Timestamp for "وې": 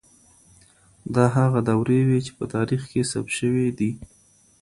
2.07-2.19